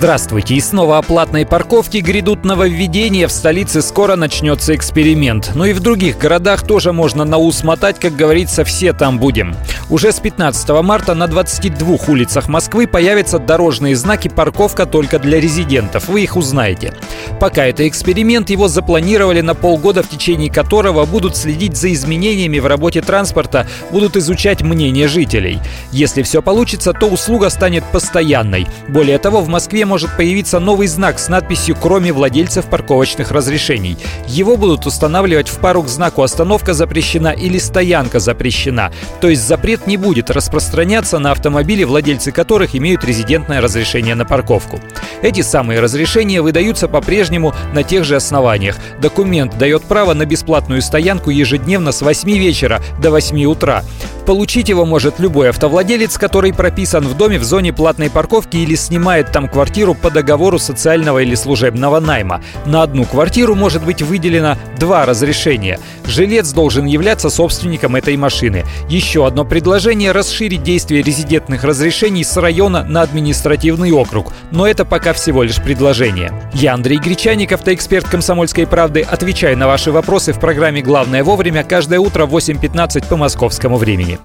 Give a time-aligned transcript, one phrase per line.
[0.00, 0.54] Здравствуйте!
[0.54, 3.28] И снова о платной парковке грядут нововведения.
[3.28, 5.50] В столице скоро начнется эксперимент.
[5.54, 9.54] Но и в других городах тоже можно на ус мотать, как говорится, все там будем.
[9.90, 16.08] Уже с 15 марта на 22 улицах Москвы появятся дорожные знаки «Парковка только для резидентов».
[16.08, 16.94] Вы их узнаете.
[17.38, 22.66] Пока это эксперимент, его запланировали на полгода, в течение которого будут следить за изменениями в
[22.66, 25.58] работе транспорта, будут изучать мнение жителей.
[25.92, 28.66] Если все получится, то услуга станет постоянной.
[28.88, 33.98] Более того, в Москве может появиться новый знак с надписью «Кроме владельцев парковочных разрешений».
[34.28, 38.92] Его будут устанавливать в пару к знаку «Остановка запрещена» или «Стоянка запрещена».
[39.20, 44.80] То есть запрет не будет распространяться на автомобили, владельцы которых имеют резидентное разрешение на парковку.
[45.22, 48.76] Эти самые разрешения выдаются по-прежнему на тех же основаниях.
[49.00, 53.82] Документ дает право на бесплатную стоянку ежедневно с 8 вечера до 8 утра.
[54.30, 59.32] Получить его может любой автовладелец, который прописан в доме в зоне платной парковки или снимает
[59.32, 62.40] там квартиру по договору социального или служебного найма.
[62.64, 65.80] На одну квартиру может быть выделено два разрешения.
[66.04, 68.64] Жилец должен являться собственником этой машины.
[68.88, 74.32] Еще одно предложение– расширить действие резидентных разрешений с района на административный округ.
[74.52, 76.32] Но это пока всего лишь предложение.
[76.52, 79.00] Я Андрей Гречаник, автоэксперт «Комсомольской правды».
[79.02, 84.19] Отвечаю на ваши вопросы в программе «Главное вовремя» каждое утро в 8.15 по московскому времени.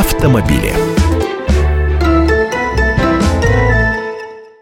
[0.00, 0.99] Автомобили.